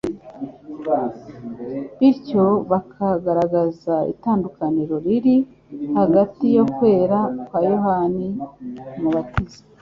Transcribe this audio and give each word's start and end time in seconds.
bityo 1.97 2.45
bakagaragaza 2.71 3.95
itandukaniro 4.13 4.95
riri 5.05 5.35
hagati 5.97 6.45
yo 6.57 6.65
kwera 6.75 7.19
kwa 7.45 7.59
Yohana 7.69 8.25
Umubatiza 8.97 9.59